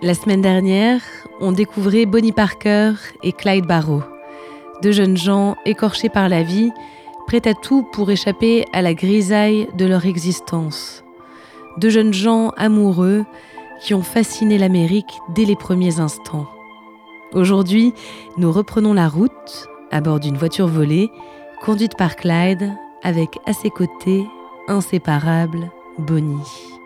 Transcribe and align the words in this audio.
La 0.00 0.14
semaine 0.14 0.42
dernière, 0.42 1.00
on 1.40 1.50
découvrait 1.50 2.06
Bonnie 2.06 2.30
Parker 2.30 2.92
et 3.24 3.32
Clyde 3.32 3.66
Barrow, 3.66 4.04
deux 4.80 4.92
jeunes 4.92 5.16
gens 5.16 5.56
écorchés 5.66 6.08
par 6.08 6.28
la 6.28 6.44
vie, 6.44 6.70
prêts 7.26 7.48
à 7.48 7.54
tout 7.54 7.82
pour 7.82 8.08
échapper 8.08 8.64
à 8.72 8.80
la 8.80 8.94
grisaille 8.94 9.68
de 9.76 9.86
leur 9.86 10.06
existence. 10.06 11.02
Deux 11.78 11.90
jeunes 11.90 12.14
gens 12.14 12.50
amoureux 12.50 13.24
qui 13.80 13.92
ont 13.92 14.02
fasciné 14.02 14.56
l'Amérique 14.56 15.18
dès 15.30 15.44
les 15.44 15.56
premiers 15.56 15.98
instants. 15.98 16.46
Aujourd'hui, 17.32 17.92
nous 18.36 18.52
reprenons 18.52 18.94
la 18.94 19.08
route 19.08 19.68
à 19.90 20.00
bord 20.00 20.20
d'une 20.20 20.36
voiture 20.36 20.68
volée, 20.68 21.10
conduite 21.60 21.96
par 21.96 22.14
Clyde, 22.14 22.72
avec 23.02 23.30
à 23.46 23.52
ses 23.52 23.70
côtés, 23.70 24.24
inséparable, 24.68 25.72
Bonnie. 25.98 26.77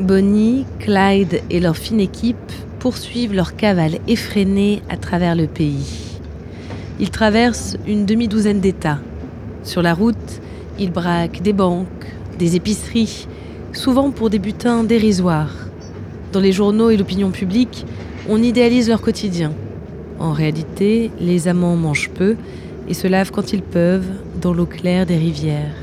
Bonnie, 0.00 0.66
Clyde 0.78 1.40
et 1.48 1.58
leur 1.58 1.74
fine 1.74 2.00
équipe 2.00 2.36
poursuivent 2.80 3.32
leur 3.32 3.56
cavale 3.56 3.98
effrénée 4.06 4.82
à 4.90 4.98
travers 4.98 5.34
le 5.34 5.46
pays. 5.46 6.18
Ils 7.00 7.08
traversent 7.08 7.78
une 7.86 8.04
demi-douzaine 8.04 8.60
d'États. 8.60 8.98
Sur 9.62 9.80
la 9.80 9.94
route, 9.94 10.42
ils 10.78 10.92
braquent 10.92 11.40
des 11.40 11.54
banques, 11.54 11.86
des 12.38 12.56
épiceries, 12.56 13.26
souvent 13.72 14.10
pour 14.10 14.28
des 14.28 14.38
butins 14.38 14.84
dérisoires. 14.84 15.56
Dans 16.30 16.40
les 16.40 16.52
journaux 16.52 16.90
et 16.90 16.98
l'opinion 16.98 17.30
publique, 17.30 17.86
on 18.28 18.42
idéalise 18.42 18.90
leur 18.90 19.00
quotidien. 19.00 19.52
En 20.18 20.32
réalité, 20.32 21.10
les 21.18 21.48
amants 21.48 21.76
mangent 21.76 22.10
peu 22.10 22.36
et 22.86 22.92
se 22.92 23.06
lavent 23.06 23.32
quand 23.32 23.54
ils 23.54 23.62
peuvent 23.62 24.10
dans 24.42 24.52
l'eau 24.52 24.66
claire 24.66 25.06
des 25.06 25.16
rivières. 25.16 25.74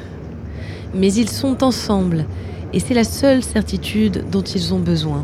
Mais 0.93 1.11
ils 1.11 1.29
sont 1.29 1.63
ensemble 1.63 2.25
et 2.73 2.79
c'est 2.79 2.93
la 2.93 3.03
seule 3.03 3.43
certitude 3.43 4.25
dont 4.31 4.41
ils 4.41 4.73
ont 4.73 4.79
besoin. 4.79 5.23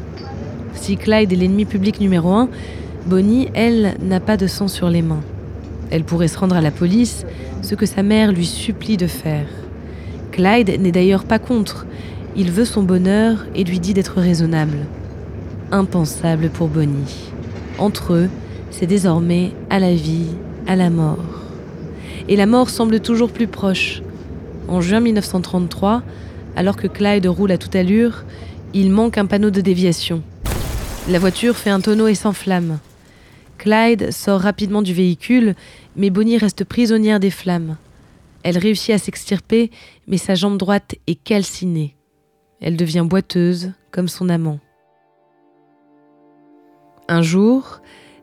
Si 0.75 0.95
Clyde 0.95 1.33
est 1.33 1.35
l'ennemi 1.35 1.65
public 1.65 1.99
numéro 1.99 2.31
un, 2.31 2.49
Bonnie, 3.05 3.49
elle, 3.53 3.95
n'a 4.01 4.19
pas 4.19 4.37
de 4.37 4.45
sang 4.45 4.67
sur 4.67 4.89
les 4.89 5.01
mains. 5.01 5.23
Elle 5.89 6.03
pourrait 6.03 6.27
se 6.27 6.37
rendre 6.37 6.55
à 6.55 6.61
la 6.61 6.69
police, 6.69 7.25
ce 7.61 7.73
que 7.73 7.85
sa 7.85 8.03
mère 8.03 8.31
lui 8.31 8.45
supplie 8.45 8.97
de 8.97 9.07
faire. 9.07 9.47
Clyde 10.31 10.79
n'est 10.79 10.91
d'ailleurs 10.91 11.23
pas 11.23 11.39
contre. 11.39 11.87
Il 12.35 12.51
veut 12.51 12.65
son 12.65 12.83
bonheur 12.83 13.47
et 13.55 13.63
lui 13.63 13.79
dit 13.79 13.93
d'être 13.93 14.19
raisonnable. 14.19 14.77
Impensable 15.71 16.49
pour 16.49 16.67
Bonnie. 16.67 17.31
Entre 17.79 18.13
eux, 18.13 18.29
c'est 18.69 18.85
désormais 18.85 19.51
à 19.69 19.79
la 19.79 19.95
vie, 19.95 20.27
à 20.67 20.75
la 20.75 20.89
mort. 20.89 21.17
Et 22.27 22.35
la 22.35 22.45
mort 22.45 22.69
semble 22.69 22.99
toujours 22.99 23.31
plus 23.31 23.47
proche. 23.47 24.03
En 24.67 24.81
juin 24.81 24.99
1933, 24.99 26.03
alors 26.59 26.75
que 26.75 26.87
Clyde 26.87 27.25
roule 27.25 27.53
à 27.53 27.57
toute 27.57 27.77
allure, 27.77 28.25
il 28.73 28.91
manque 28.91 29.17
un 29.17 29.27
panneau 29.27 29.49
de 29.49 29.61
déviation. 29.61 30.21
La 31.07 31.17
voiture 31.17 31.55
fait 31.55 31.69
un 31.69 31.79
tonneau 31.79 32.09
et 32.09 32.15
s'enflamme. 32.15 32.79
Clyde 33.57 34.11
sort 34.11 34.41
rapidement 34.41 34.81
du 34.81 34.93
véhicule, 34.93 35.55
mais 35.95 36.09
Bonnie 36.09 36.37
reste 36.37 36.65
prisonnière 36.65 37.21
des 37.21 37.29
flammes. 37.29 37.77
Elle 38.43 38.57
réussit 38.57 38.93
à 38.93 38.97
s'extirper, 38.97 39.71
mais 40.05 40.17
sa 40.17 40.35
jambe 40.35 40.57
droite 40.57 40.95
est 41.07 41.15
calcinée. 41.15 41.95
Elle 42.59 42.75
devient 42.75 43.05
boiteuse, 43.09 43.71
comme 43.89 44.09
son 44.09 44.27
amant. 44.27 44.59
Un 47.07 47.21
jour, 47.21 47.79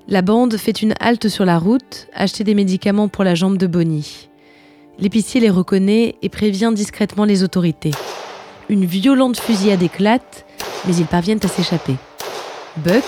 la 0.09 0.21
bande 0.21 0.59
fait 0.59 0.83
une 0.83 0.93
halte 1.01 1.31
sur 1.31 1.47
la 1.47 1.59
route, 1.59 2.07
acheter 2.13 2.45
des 2.45 2.55
médicaments 2.55 3.09
pour 3.09 3.25
la 3.25 3.35
jambe 3.35 3.57
de 3.57 3.67
Bonnie. 3.67 4.29
L'épicier 4.99 5.41
les 5.41 5.49
reconnaît 5.49 6.17
et 6.21 6.29
prévient 6.29 6.73
discrètement 6.75 7.25
les 7.25 7.43
autorités. 7.43 7.93
Une 8.69 8.85
violente 8.85 9.39
fusillade 9.39 9.83
éclate, 9.83 10.45
mais 10.87 10.97
ils 10.97 11.07
parviennent 11.07 11.41
à 11.45 11.49
s'échapper. 11.49 11.95
Buck, 12.79 13.05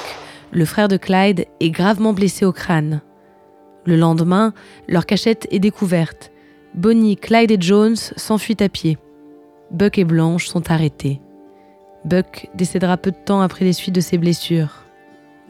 le 0.53 0.65
frère 0.65 0.87
de 0.87 0.97
Clyde, 0.97 1.47
est 1.59 1.71
gravement 1.71 2.13
blessé 2.13 2.45
au 2.45 2.53
crâne. 2.53 3.01
Le 3.85 3.97
lendemain, 3.97 4.55
leur 4.87 5.05
cachette 5.05 5.49
est 5.51 5.59
découverte. 5.59 6.31
Bonnie, 6.75 7.17
Clyde 7.17 7.51
et 7.51 7.61
Jones 7.61 7.97
s'enfuient 7.97 8.63
à 8.63 8.69
pied. 8.69 8.99
Buck 9.73 9.99
et 9.99 10.05
Blanche 10.05 10.47
sont 10.47 10.71
arrêtés. 10.71 11.21
Buck 12.05 12.49
décédera 12.55 12.97
peu 12.97 13.11
de 13.11 13.17
temps 13.17 13.41
après 13.41 13.65
les 13.65 13.73
suites 13.73 13.95
de 13.95 14.01
ses 14.01 14.17
blessures. 14.17 14.85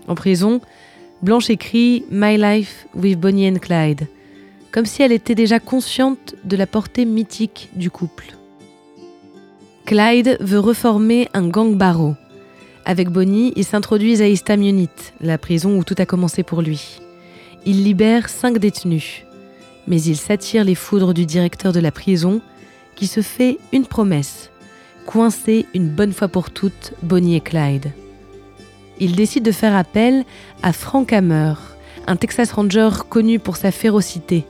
En 0.06 0.14
prison, 0.14 0.62
Blanche 1.20 1.50
écrit 1.50 2.06
My 2.10 2.38
Life 2.38 2.86
with 2.94 3.20
Bonnie 3.20 3.50
and 3.50 3.58
Clyde, 3.58 4.06
comme 4.72 4.86
si 4.86 5.02
elle 5.02 5.12
était 5.12 5.34
déjà 5.34 5.60
consciente 5.60 6.34
de 6.44 6.56
la 6.56 6.66
portée 6.66 7.04
mythique 7.04 7.69
du 7.75 7.90
couple. 7.90 8.38
Clyde 9.88 10.37
veut 10.41 10.59
reformer 10.59 11.31
un 11.32 11.49
gang 11.49 11.75
barreau. 11.75 12.15
Avec 12.84 13.09
Bonnie, 13.09 13.54
ils 13.56 13.65
s'introduisent 13.65 14.21
à 14.21 14.28
Istamionit, 14.28 14.91
la 15.22 15.38
prison 15.38 15.78
où 15.78 15.82
tout 15.82 15.94
a 15.97 16.04
commencé 16.04 16.43
pour 16.43 16.60
lui. 16.60 17.00
Il 17.65 17.84
libère 17.84 18.28
cinq 18.28 18.59
détenus. 18.59 19.25
Mais 19.87 20.03
il 20.03 20.19
s'attire 20.19 20.62
les 20.62 20.75
foudres 20.75 21.15
du 21.15 21.25
directeur 21.25 21.72
de 21.72 21.81
la 21.81 21.91
prison, 21.91 22.43
qui 22.97 23.06
se 23.06 23.22
fait 23.22 23.56
une 23.72 23.87
promesse 23.87 24.50
coincer 25.06 25.65
une 25.72 25.88
bonne 25.88 26.12
fois 26.12 26.28
pour 26.28 26.50
toutes 26.50 26.93
Bonnie 27.03 27.37
et 27.37 27.41
Clyde. 27.41 27.91
Il 29.00 29.16
décide 29.16 29.43
de 29.43 29.53
faire 29.53 29.75
appel 29.75 30.26
à 30.62 30.75
Frank 30.75 31.15
Hammer, 31.15 31.55
un 32.06 32.16
Texas 32.16 32.53
Ranger 32.53 32.91
connu 33.09 33.38
pour 33.38 33.56
sa 33.56 33.70
férocité. 33.70 34.44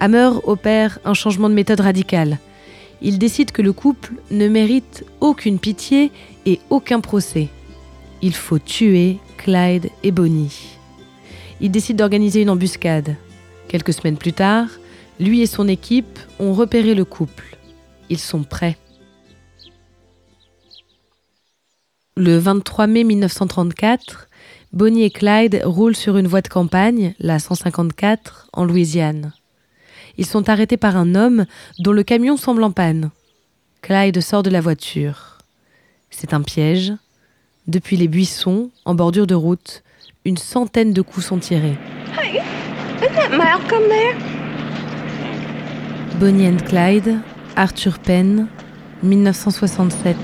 Hammer 0.00 0.30
opère 0.44 0.98
un 1.04 1.12
changement 1.12 1.50
de 1.50 1.54
méthode 1.54 1.80
radical 1.80 2.38
il 3.02 3.18
décide 3.18 3.52
que 3.52 3.62
le 3.62 3.72
couple 3.72 4.14
ne 4.30 4.48
mérite 4.48 5.04
aucune 5.20 5.58
pitié 5.58 6.10
et 6.46 6.60
aucun 6.70 7.00
procès. 7.00 7.48
Il 8.22 8.34
faut 8.34 8.58
tuer 8.58 9.18
Clyde 9.36 9.90
et 10.02 10.10
Bonnie. 10.10 10.78
Il 11.60 11.70
décide 11.70 11.96
d'organiser 11.96 12.42
une 12.42 12.50
embuscade. 12.50 13.16
Quelques 13.68 13.92
semaines 13.92 14.16
plus 14.16 14.32
tard, 14.32 14.68
lui 15.20 15.42
et 15.42 15.46
son 15.46 15.68
équipe 15.68 16.18
ont 16.38 16.52
repéré 16.52 16.94
le 16.94 17.04
couple. 17.04 17.56
Ils 18.08 18.18
sont 18.18 18.42
prêts. 18.42 18.76
Le 22.16 22.38
23 22.38 22.86
mai 22.86 23.04
1934, 23.04 24.28
Bonnie 24.72 25.02
et 25.02 25.10
Clyde 25.10 25.60
roulent 25.64 25.96
sur 25.96 26.16
une 26.16 26.26
voie 26.26 26.40
de 26.40 26.48
campagne, 26.48 27.14
la 27.18 27.38
154, 27.38 28.48
en 28.52 28.64
Louisiane 28.64 29.32
ils 30.18 30.26
sont 30.26 30.48
arrêtés 30.48 30.76
par 30.76 30.96
un 30.96 31.14
homme 31.14 31.46
dont 31.78 31.92
le 31.92 32.02
camion 32.02 32.36
semble 32.36 32.62
en 32.64 32.70
panne. 32.70 33.10
Clyde 33.82 34.20
sort 34.20 34.42
de 34.42 34.50
la 34.50 34.60
voiture. 34.60 35.38
C'est 36.10 36.34
un 36.34 36.42
piège. 36.42 36.92
Depuis 37.66 37.96
les 37.96 38.08
buissons, 38.08 38.70
en 38.84 38.94
bordure 38.94 39.26
de 39.26 39.34
route, 39.34 39.82
une 40.24 40.36
centaine 40.36 40.92
de 40.92 41.02
coups 41.02 41.26
sont 41.26 41.38
tirés. 41.38 41.76
Hey, 42.18 42.40
Malcolm 43.36 43.82
Bonnie 46.18 46.48
and 46.48 46.64
Clyde, 46.66 47.18
Arthur 47.56 47.98
Penn, 47.98 48.48
1967. 49.02 50.16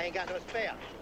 I 0.00 0.04
ain't 0.04 0.14
got 0.14 0.30
no 0.30 0.38
spare. 0.38 0.99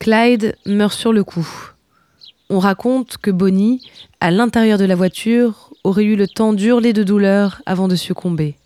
Clyde 0.00 0.56
meurt 0.64 0.94
sur 0.94 1.12
le 1.12 1.22
coup. 1.24 1.46
On 2.48 2.58
raconte 2.58 3.18
que 3.18 3.30
Bonnie, 3.30 3.86
à 4.20 4.30
l'intérieur 4.30 4.78
de 4.78 4.86
la 4.86 4.94
voiture, 4.94 5.74
aurait 5.84 6.04
eu 6.04 6.16
le 6.16 6.26
temps 6.26 6.54
d'hurler 6.54 6.94
de 6.94 7.02
douleur 7.02 7.60
avant 7.66 7.86
de 7.86 7.96
succomber. 7.96 8.56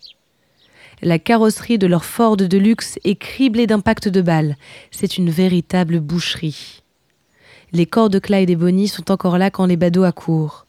La 1.01 1.19
carrosserie 1.19 1.77
de 1.77 1.87
leur 1.87 2.05
Ford 2.05 2.37
de 2.37 2.57
luxe 2.57 2.99
est 3.03 3.17
criblée 3.17 3.67
d'impacts 3.67 4.07
de 4.07 4.21
balles. 4.21 4.55
C'est 4.91 5.17
une 5.17 5.29
véritable 5.29 5.99
boucherie. 5.99 6.83
Les 7.73 7.85
corps 7.85 8.09
de 8.09 8.19
Clyde 8.19 8.49
et 8.49 8.55
Bonnie 8.55 8.87
sont 8.87 9.11
encore 9.11 9.37
là 9.37 9.51
quand 9.51 9.65
les 9.65 9.75
badauds 9.75 10.05
accourent. 10.05 10.65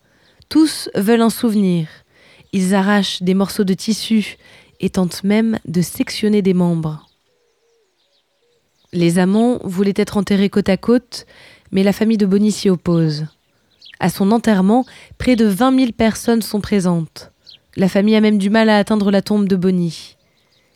Tous 0.49 0.91
veulent 0.97 1.23
un 1.23 1.31
souvenir. 1.31 1.87
Ils 2.53 2.75
arrachent 2.75 3.23
des 3.23 3.35
morceaux 3.35 3.63
de 3.63 3.75
tissu 3.75 4.37
et 4.81 4.91
tentent 4.91 5.23
même 5.23 5.61
de 5.65 5.81
sectionner 5.81 6.43
des 6.43 6.55
membres. 6.55 7.06
Les 8.97 9.19
amants 9.19 9.59
voulaient 9.63 9.93
être 9.95 10.17
enterrés 10.17 10.49
côte 10.49 10.71
à 10.71 10.79
côte, 10.79 11.27
mais 11.71 11.83
la 11.83 11.93
famille 11.93 12.17
de 12.17 12.25
Bonnie 12.25 12.51
s'y 12.51 12.71
oppose. 12.71 13.27
À 14.01 14.09
son 14.09 14.33
enterrement, 14.33 14.87
près 15.19 15.37
de 15.37 15.45
20 15.45 15.79
000 15.79 15.93
personnes 15.93 16.41
sont 16.41 16.63
présentes. 16.63 17.31
La 17.77 17.91
famille 17.91 18.17
a 18.17 18.23
même 18.23 18.39
du 18.39 18.49
mal 18.49 18.71
à 18.71 18.79
atteindre 18.79 19.11
la 19.11 19.21
tombe 19.21 19.49
de 19.49 19.57
Bonnie. 19.57 20.17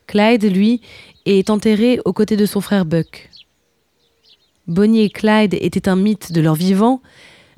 Clyde, 0.06 0.44
lui, 0.44 0.82
est 1.25 1.49
enterré 1.49 1.99
aux 2.05 2.12
côtés 2.12 2.37
de 2.37 2.44
son 2.44 2.61
frère 2.61 2.84
Buck. 2.84 3.31
Bonnie 4.66 5.00
et 5.00 5.08
Clyde 5.08 5.55
étaient 5.55 5.88
un 5.88 5.96
mythe 5.96 6.31
de 6.31 6.43
leur 6.43 6.56
vivant, 6.56 7.00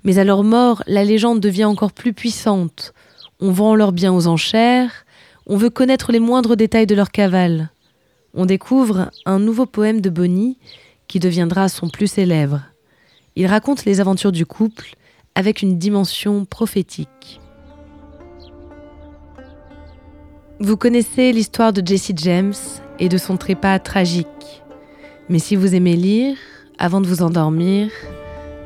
mais 0.04 0.20
à 0.20 0.24
leur 0.24 0.44
mort, 0.44 0.84
la 0.86 1.02
légende 1.02 1.40
devient 1.40 1.64
encore 1.64 1.92
plus 1.92 2.12
puissante. 2.12 2.94
On 3.40 3.50
vend 3.50 3.74
leurs 3.74 3.90
biens 3.90 4.14
aux 4.14 4.28
enchères, 4.28 5.06
on 5.48 5.56
veut 5.56 5.70
connaître 5.70 6.12
les 6.12 6.20
moindres 6.20 6.54
détails 6.54 6.86
de 6.86 6.94
leur 6.94 7.10
cavale. 7.10 7.72
On 8.34 8.46
découvre 8.46 9.10
un 9.26 9.38
nouveau 9.38 9.66
poème 9.66 10.00
de 10.00 10.08
Bonnie 10.08 10.56
qui 11.06 11.20
deviendra 11.20 11.68
son 11.68 11.90
plus 11.90 12.06
célèbre. 12.06 12.62
Il 13.36 13.46
raconte 13.46 13.84
les 13.84 14.00
aventures 14.00 14.32
du 14.32 14.46
couple 14.46 14.94
avec 15.34 15.60
une 15.60 15.78
dimension 15.78 16.46
prophétique. 16.46 17.40
Vous 20.60 20.78
connaissez 20.78 21.32
l'histoire 21.32 21.74
de 21.74 21.86
Jesse 21.86 22.12
James 22.16 22.54
et 22.98 23.10
de 23.10 23.18
son 23.18 23.36
trépas 23.36 23.78
tragique. 23.78 24.62
Mais 25.28 25.38
si 25.38 25.54
vous 25.54 25.74
aimez 25.74 25.96
lire, 25.96 26.36
avant 26.78 27.02
de 27.02 27.06
vous 27.06 27.22
endormir, 27.22 27.90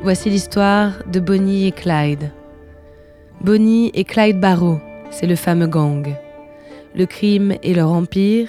voici 0.01 0.31
l'histoire 0.31 0.93
de 1.11 1.19
Bonnie 1.19 1.67
et 1.67 1.73
Clyde. 1.73 2.31
Bonnie 3.41 3.91
et 3.95 4.05
Clyde 4.05 4.39
Barrow, 4.39 4.79
c'est 5.11 5.27
le 5.27 5.37
fameux 5.37 5.67
gang. 5.67 6.15
Le 6.95 7.07
crime 7.07 7.57
est 7.63 7.75
leur 7.75 7.91
empire, 7.91 8.49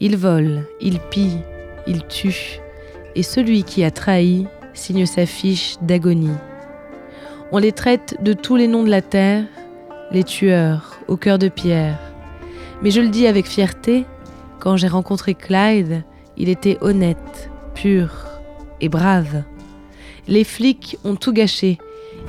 ils 0.00 0.16
volent, 0.16 0.62
ils 0.80 0.98
pillent, 0.98 1.42
ils 1.86 2.06
tuent, 2.06 2.60
et 3.14 3.22
celui 3.22 3.62
qui 3.64 3.84
a 3.84 3.90
trahi 3.90 4.46
signe 4.74 5.06
sa 5.06 5.26
fiche 5.26 5.76
d'agonie. 5.82 6.36
On 7.52 7.58
les 7.58 7.72
traite 7.72 8.16
de 8.22 8.32
tous 8.32 8.56
les 8.56 8.66
noms 8.66 8.82
de 8.82 8.90
la 8.90 9.02
terre, 9.02 9.44
les 10.10 10.24
tueurs, 10.24 10.98
au 11.08 11.16
cœur 11.16 11.38
de 11.38 11.48
pierre. 11.48 11.98
Mais 12.82 12.90
je 12.90 13.00
le 13.00 13.08
dis 13.08 13.26
avec 13.26 13.46
fierté, 13.46 14.04
quand 14.58 14.76
j'ai 14.76 14.88
rencontré 14.88 15.34
Clyde, 15.34 16.02
il 16.36 16.48
était 16.48 16.78
honnête, 16.80 17.50
pur 17.74 18.26
et 18.80 18.88
brave. 18.88 19.44
Les 20.26 20.44
flics 20.44 20.98
ont 21.04 21.16
tout 21.16 21.32
gâché, 21.32 21.78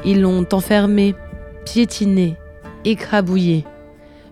ils 0.03 0.21
l'ont 0.21 0.45
enfermé, 0.51 1.15
piétiné, 1.65 2.35
écrabouillé, 2.83 3.65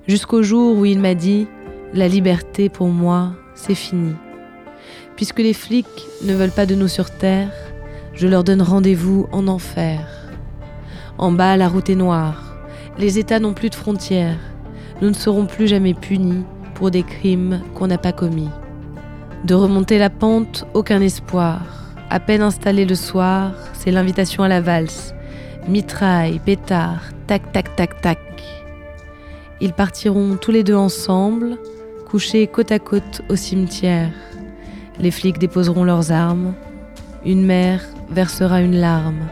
jusqu'au 0.07 0.44
jour 0.44 0.77
où 0.77 0.85
il 0.85 1.00
m'a 1.00 1.15
dit 1.15 1.47
La 1.95 2.07
liberté 2.07 2.69
pour 2.69 2.88
moi, 2.88 3.34
c'est 3.54 3.75
fini. 3.75 4.16
Puisque 5.16 5.38
les 5.38 5.54
flics 5.54 6.07
ne 6.24 6.34
veulent 6.34 6.50
pas 6.50 6.66
de 6.66 6.74
nous 6.74 6.88
sur 6.88 7.12
terre, 7.12 7.51
je 8.16 8.28
leur 8.28 8.44
donne 8.44 8.63
rendez-vous 8.63 9.28
en 9.31 9.48
enfer. 9.48 10.00
En 11.19 11.31
bas, 11.31 11.56
la 11.56 11.68
route 11.68 11.92
est 11.92 11.95
noire. 11.95 12.56
Les 12.98 13.19
États 13.19 13.40
n'ont 13.40 13.54
plus 13.54 13.69
de 13.69 13.75
frontières. 13.75 14.40
Nous 15.04 15.10
ne 15.10 15.13
serons 15.13 15.45
plus 15.45 15.68
jamais 15.68 15.94
punis 15.94 16.44
pour 16.74 16.90
des 16.90 17.04
crimes 17.04 17.62
qu'on 17.75 17.86
n'a 17.86 18.00
pas 18.00 18.12
commis. 18.12 18.50
De 19.44 19.54
remonter 19.54 20.00
la 20.00 20.10
pente, 20.10 20.66
aucun 20.74 21.00
espoir. 21.00 21.62
À 22.10 22.19
peine 22.19 22.42
installé 22.42 22.86
le 22.86 22.95
soir, 22.95 23.51
c'est 23.74 23.92
l'invitation 23.92 24.42
à 24.42 24.48
la 24.48 24.62
valse. 24.62 25.13
Mitraille, 25.68 26.40
pétard, 26.44 27.04
tac, 27.28 27.51
tac, 27.51 27.75
tac, 27.75 28.01
tac. 28.01 28.19
Ils 29.62 29.74
partiront 29.74 30.38
tous 30.38 30.51
les 30.51 30.63
deux 30.63 30.75
ensemble, 30.75 31.60
couchés 32.13 32.45
côte 32.45 32.71
à 32.71 32.77
côte 32.77 33.24
au 33.27 33.36
cimetière. 33.36 34.12
Les 35.00 35.10
flics 35.10 35.39
déposeront 35.39 35.83
leurs 35.83 36.12
armes. 36.12 36.54
Une 37.25 37.44
mère 37.44 37.83
versera 38.12 38.62
une 38.62 38.75
larme 38.75 39.27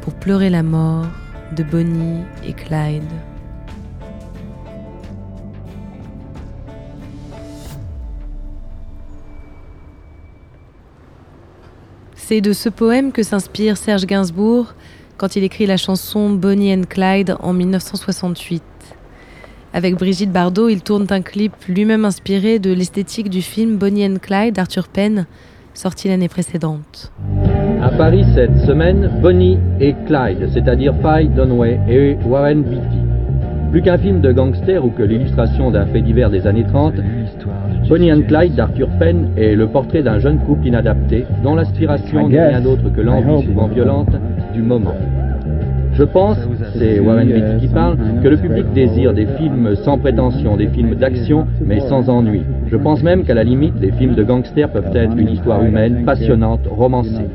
pour 0.00 0.14
pleurer 0.14 0.50
la 0.50 0.64
mort 0.64 1.06
de 1.54 1.62
Bonnie 1.62 2.24
et 2.44 2.54
Clyde. 2.54 3.04
C'est 12.16 12.40
de 12.40 12.52
ce 12.52 12.68
poème 12.68 13.12
que 13.12 13.22
s'inspire 13.22 13.76
Serge 13.76 14.06
Gainsbourg 14.06 14.74
quand 15.18 15.36
il 15.36 15.44
écrit 15.44 15.66
la 15.66 15.76
chanson 15.76 16.30
Bonnie 16.30 16.74
and 16.74 16.86
Clyde 16.88 17.36
en 17.38 17.52
1968. 17.52 18.77
Avec 19.78 19.94
Brigitte 19.94 20.32
Bardot, 20.32 20.68
il 20.68 20.82
tourne 20.82 21.06
un 21.10 21.20
clip 21.20 21.52
lui-même 21.68 22.04
inspiré 22.04 22.58
de 22.58 22.72
l'esthétique 22.72 23.30
du 23.30 23.42
film 23.42 23.76
Bonnie 23.76 24.04
and 24.04 24.16
Clyde 24.20 24.56
d'Arthur 24.56 24.88
Penn, 24.88 25.26
sorti 25.72 26.08
l'année 26.08 26.26
précédente. 26.26 27.12
À 27.80 27.90
Paris 27.90 28.24
cette 28.34 28.58
semaine, 28.66 29.08
Bonnie 29.22 29.56
et 29.78 29.94
Clyde, 30.08 30.48
c'est-à-dire 30.52 30.96
Faye 31.00 31.28
Dunaway 31.28 31.78
et 31.88 32.16
Warren 32.26 32.64
Beatty. 32.64 32.98
Plus 33.70 33.80
qu'un 33.80 33.98
film 33.98 34.20
de 34.20 34.32
gangster 34.32 34.84
ou 34.84 34.90
que 34.90 35.04
l'illustration 35.04 35.70
d'un 35.70 35.86
fait 35.86 36.02
divers 36.02 36.30
des 36.30 36.48
années 36.48 36.66
30, 36.66 36.94
Bonnie 37.88 38.12
and 38.12 38.22
Clyde 38.22 38.56
d'Arthur 38.56 38.88
Penn 38.98 39.30
est 39.36 39.54
le 39.54 39.68
portrait 39.68 40.02
d'un 40.02 40.18
jeune 40.18 40.40
couple 40.40 40.66
inadapté 40.66 41.24
dont 41.44 41.54
l'aspiration 41.54 42.28
n'est 42.28 42.48
rien 42.48 42.60
d'autre 42.60 42.92
que 42.92 43.00
l'envie 43.00 43.46
souvent 43.46 43.68
violente 43.68 44.10
du 44.52 44.60
moment. 44.60 44.96
Je 45.98 46.04
pense, 46.04 46.38
c'est 46.78 47.00
Warren 47.00 47.26
Beatty 47.26 47.66
qui 47.66 47.74
parle, 47.74 47.98
que 48.22 48.28
le 48.28 48.36
public 48.36 48.72
désire 48.72 49.12
des 49.12 49.26
films 49.36 49.74
sans 49.84 49.98
prétention, 49.98 50.56
des 50.56 50.68
films 50.68 50.94
d'action, 50.94 51.48
mais 51.60 51.80
sans 51.80 52.08
ennui. 52.08 52.42
Je 52.70 52.76
pense 52.76 53.02
même 53.02 53.24
qu'à 53.24 53.34
la 53.34 53.42
limite, 53.42 53.74
les 53.80 53.90
films 53.90 54.14
de 54.14 54.22
gangsters 54.22 54.70
peuvent 54.70 54.94
être 54.94 55.16
une 55.16 55.30
histoire 55.30 55.64
humaine, 55.64 56.04
passionnante, 56.04 56.60
romancée. 56.70 57.26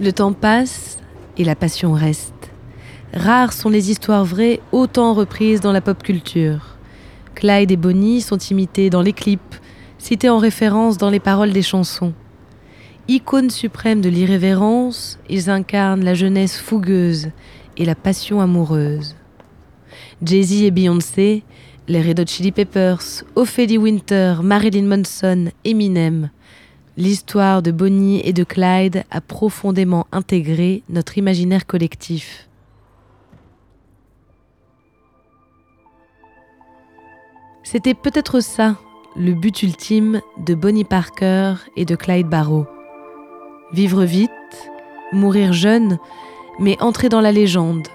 Le 0.00 0.12
temps 0.12 0.32
passe 0.32 0.98
et 1.36 1.44
la 1.44 1.56
passion 1.56 1.92
reste. 1.92 2.50
Rares 3.12 3.52
sont 3.52 3.68
les 3.68 3.90
histoires 3.90 4.24
vraies 4.24 4.60
autant 4.72 5.12
reprises 5.12 5.60
dans 5.60 5.72
la 5.72 5.82
pop 5.82 6.02
culture. 6.02 6.78
Clyde 7.34 7.70
et 7.70 7.76
Bonnie 7.76 8.22
sont 8.22 8.38
imités 8.38 8.88
dans 8.88 9.02
les 9.02 9.12
clips, 9.12 9.54
cités 9.98 10.30
en 10.30 10.38
référence 10.38 10.96
dans 10.96 11.10
les 11.10 11.20
paroles 11.20 11.52
des 11.52 11.60
chansons. 11.60 12.14
Icônes 13.06 13.50
suprêmes 13.50 14.00
de 14.00 14.08
l'irrévérence, 14.08 15.18
ils 15.28 15.50
incarnent 15.50 16.04
la 16.04 16.14
jeunesse 16.14 16.56
fougueuse 16.56 17.28
et 17.76 17.84
la 17.84 17.94
passion 17.94 18.40
amoureuse. 18.40 19.14
Jay-Z 20.22 20.62
et 20.62 20.70
Beyoncé, 20.70 21.42
les 21.86 22.00
Red 22.00 22.20
Hot 22.20 22.26
Chili 22.26 22.50
Peppers, 22.50 23.24
Ophélie 23.34 23.76
Winter, 23.76 24.36
Marilyn 24.42 24.86
Manson, 24.86 25.50
Eminem. 25.66 26.30
L'histoire 26.96 27.60
de 27.60 27.72
Bonnie 27.72 28.22
et 28.24 28.32
de 28.32 28.42
Clyde 28.42 29.04
a 29.10 29.20
profondément 29.20 30.06
intégré 30.10 30.82
notre 30.88 31.18
imaginaire 31.18 31.66
collectif. 31.66 32.48
C'était 37.64 37.94
peut-être 37.94 38.40
ça, 38.40 38.78
le 39.14 39.34
but 39.34 39.62
ultime 39.62 40.22
de 40.38 40.54
Bonnie 40.54 40.84
Parker 40.84 41.56
et 41.76 41.84
de 41.84 41.96
Clyde 41.96 42.28
Barrow. 42.28 42.66
Vivre 43.72 44.04
vite, 44.04 44.30
mourir 45.12 45.52
jeune, 45.52 45.98
mais 46.58 46.80
entrer 46.80 47.08
dans 47.08 47.20
la 47.20 47.32
légende, 47.32 47.88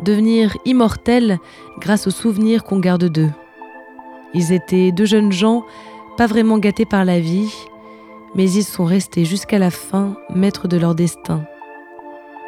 devenir 0.00 0.56
immortels 0.64 1.38
grâce 1.78 2.06
aux 2.06 2.10
souvenirs 2.10 2.64
qu'on 2.64 2.78
garde 2.78 3.04
d'eux. 3.04 3.30
Ils 4.34 4.52
étaient 4.52 4.92
deux 4.92 5.04
jeunes 5.04 5.32
gens, 5.32 5.64
pas 6.16 6.26
vraiment 6.26 6.58
gâtés 6.58 6.86
par 6.86 7.04
la 7.04 7.20
vie, 7.20 7.52
mais 8.34 8.50
ils 8.50 8.64
sont 8.64 8.84
restés 8.84 9.24
jusqu'à 9.24 9.58
la 9.58 9.70
fin 9.70 10.16
maîtres 10.34 10.68
de 10.68 10.78
leur 10.78 10.94
destin. 10.94 11.44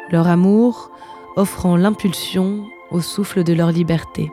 Leur 0.09 0.27
amour 0.27 0.91
offrant 1.35 1.75
l'impulsion 1.75 2.65
au 2.91 3.01
souffle 3.01 3.43
de 3.43 3.53
leur 3.53 3.71
liberté. 3.71 4.31